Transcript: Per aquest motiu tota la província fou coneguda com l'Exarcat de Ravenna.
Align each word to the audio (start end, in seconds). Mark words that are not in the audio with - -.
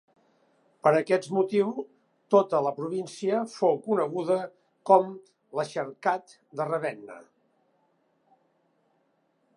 Per 0.85 0.91
aquest 0.99 1.27
motiu 1.35 1.73
tota 2.35 2.61
la 2.69 2.71
província 2.79 3.43
fou 3.57 3.77
coneguda 3.89 4.39
com 4.91 5.13
l'Exarcat 5.61 6.37
de 6.61 6.71
Ravenna. 6.73 7.23